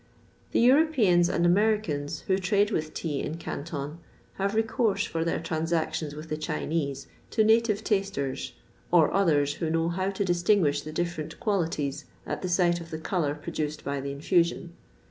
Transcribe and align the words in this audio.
The 0.51 0.59
Europeans 0.59 1.29
and 1.29 1.45
Americans, 1.45 2.21
who 2.21 2.39
trade 2.39 2.71
with 2.71 2.91
tea 2.95 3.21
in 3.21 3.37
Canton, 3.37 3.99
have 4.37 4.55
recourse 4.55 5.05
for 5.05 5.23
their 5.23 5.39
transactions 5.39 6.15
with 6.15 6.27
the 6.29 6.37
Chinese 6.37 7.05
to 7.29 7.43
native 7.43 7.83
tasters, 7.83 8.53
or 8.91 9.13
others, 9.13 9.53
who 9.61 9.69
know 9.69 9.89
how 9.89 10.09
to 10.09 10.25
distinguish 10.25 10.81
the 10.81 10.91
different 10.91 11.39
qualities 11.39 12.05
at 12.25 12.41
the 12.41 12.49
sight 12.49 12.81
of 12.81 12.89
the 12.89 12.97
colour 12.97 13.35
produced 13.35 13.83
by 13.83 14.01
the 14.01 14.11
infusion. 14.11 14.73